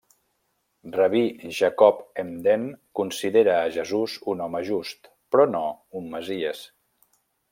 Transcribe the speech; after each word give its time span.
Rabí 0.93 1.19
Jacob 1.57 1.99
Emden 2.23 2.63
considera 3.01 3.57
a 3.65 3.69
Jesús 3.75 4.17
un 4.35 4.41
home 4.47 4.61
just, 4.71 5.13
però 5.35 5.47
no 5.57 5.65
un 6.01 6.09
Messies. 6.15 6.65